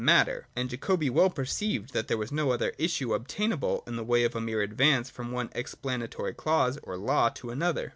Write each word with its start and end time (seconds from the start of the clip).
Matter: 0.03 0.47
and 0.55 0.67
Jacobi 0.67 1.11
well 1.11 1.29
perceived 1.29 1.93
that 1.93 2.07
there 2.07 2.17
was 2.17 2.31
no 2.31 2.49
other 2.49 2.73
issue 2.79 3.13
obtainable 3.13 3.83
in 3.85 3.97
the 3.97 4.03
way 4.03 4.23
of 4.23 4.35
a 4.35 4.41
mere 4.41 4.63
advance 4.63 5.11
from 5.11 5.31
one 5.31 5.51
explanatory 5.53 6.33
clause 6.33 6.79
or 6.81 6.97
law 6.97 7.29
to 7.29 7.51
another. 7.51 7.89